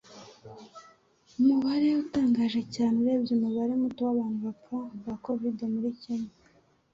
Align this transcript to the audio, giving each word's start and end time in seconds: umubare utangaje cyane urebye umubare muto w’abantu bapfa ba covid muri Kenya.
umubare 1.39 1.87
utangaje 2.03 2.61
cyane 2.75 2.95
urebye 3.01 3.31
umubare 3.37 3.73
muto 3.81 4.01
w’abantu 4.07 4.37
bapfa 4.47 4.77
ba 5.05 5.13
covid 5.25 5.57
muri 5.73 5.89
Kenya. 6.01 6.33